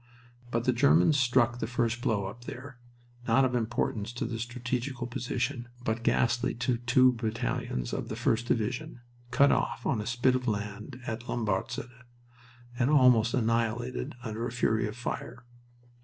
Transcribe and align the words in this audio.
But 0.49 0.63
the 0.63 0.73
Germans 0.73 1.19
struck 1.19 1.59
the 1.59 1.67
first 1.67 2.01
blow 2.01 2.25
up 2.25 2.45
there, 2.45 2.79
not 3.27 3.45
of 3.45 3.53
importance 3.53 4.11
to 4.13 4.25
the 4.25 4.39
strategical 4.39 5.05
position, 5.05 5.67
but 5.83 6.01
ghastly 6.01 6.55
to 6.55 6.77
two 6.77 7.11
battalions 7.13 7.93
of 7.93 8.09
the 8.09 8.15
1st 8.15 8.47
Division, 8.47 9.01
cut 9.29 9.51
off 9.51 9.85
on 9.85 10.01
a 10.01 10.07
spit 10.07 10.33
of 10.33 10.47
land 10.47 10.99
at 11.05 11.27
Lombartzyde 11.29 12.03
and 12.79 12.89
almost 12.89 13.35
annihilated 13.35 14.15
under 14.23 14.47
a 14.47 14.51
fury 14.51 14.87
of 14.87 14.97
fire. 14.97 15.45